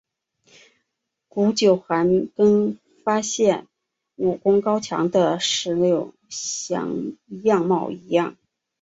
[1.27, 3.67] 古九寒更发现
[4.15, 6.15] 武功高强的石榴
[7.43, 8.35] 样貌一样。